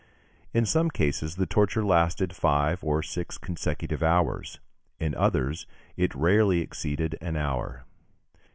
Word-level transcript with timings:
In 0.51 0.65
some 0.65 0.89
cases 0.89 1.35
the 1.35 1.45
torture 1.45 1.85
lasted 1.85 2.35
five 2.35 2.83
or 2.83 3.03
six 3.03 3.37
consecutive 3.37 4.01
hours; 4.01 4.59
in 4.99 5.13
others, 5.13 5.67
it 5.95 6.15
rarely 6.15 6.59
exceeded 6.59 7.19
an 7.21 7.35
hour. 7.35 7.85